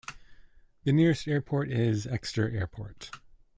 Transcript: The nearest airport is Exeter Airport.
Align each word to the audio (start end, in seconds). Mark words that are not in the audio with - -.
The 0.83 0.93
nearest 0.93 1.27
airport 1.27 1.71
is 1.71 2.07
Exeter 2.07 2.49
Airport. 2.49 3.11